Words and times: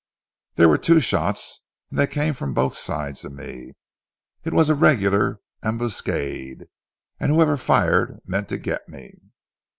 "There 0.55 0.67
were 0.67 0.79
two 0.79 0.99
shots, 0.99 1.63
and 1.91 1.99
they 1.99 2.07
came 2.07 2.33
from 2.33 2.55
both 2.55 2.75
sides 2.75 3.23
of 3.23 3.33
me. 3.33 3.73
It 4.43 4.51
was 4.51 4.67
a 4.67 4.73
regular 4.73 5.41
ambuscade, 5.61 6.65
and 7.19 7.31
whoever 7.31 7.55
fired 7.55 8.19
meant 8.25 8.49
to 8.49 8.57
get 8.57 8.89
me." 8.89 9.13